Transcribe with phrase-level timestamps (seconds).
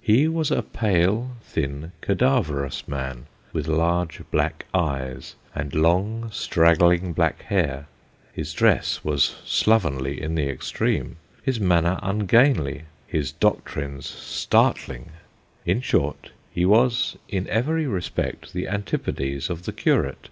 [0.00, 7.42] He was a pale, thin, cadaverous man, with large black eyes, and long straggling black
[7.42, 7.88] hair:
[8.32, 15.10] his dress was slovenly in the extreme, his manner ungainly, his doctrines startling;
[15.66, 20.28] in short, he was in every respect the antipodes of the curate.